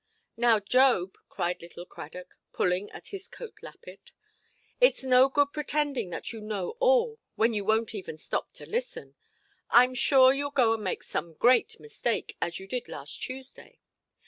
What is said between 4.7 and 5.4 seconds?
"itʼs no